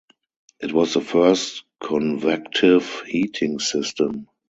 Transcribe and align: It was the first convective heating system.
It 0.59 0.73
was 0.73 0.95
the 0.95 1.01
first 1.01 1.63
convective 1.83 3.03
heating 3.05 3.59
system. 3.59 4.29